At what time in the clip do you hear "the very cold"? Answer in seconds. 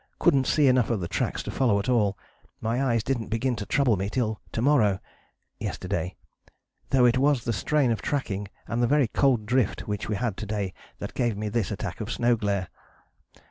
8.81-9.45